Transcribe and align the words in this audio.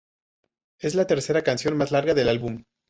Es 0.79 0.95
la 0.95 1.05
tercera 1.05 1.43
canción 1.43 1.77
más 1.77 1.91
larga 1.91 2.15
del 2.15 2.29
álbum. 2.29 2.63